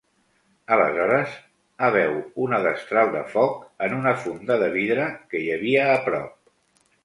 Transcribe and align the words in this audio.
Aleshores, 0.75 1.35
A 1.89 1.89
veu 1.97 2.15
una 2.47 2.63
destral 2.65 3.13
de 3.17 3.23
foc 3.35 3.61
en 3.89 3.95
una 4.01 4.17
funda 4.25 4.61
de 4.67 4.73
vidre 4.81 5.07
que 5.33 5.47
hi 5.47 5.57
havia 5.61 5.89
a 5.95 6.05
prop. 6.11 6.39